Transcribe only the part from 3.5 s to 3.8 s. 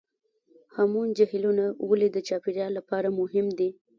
دي؟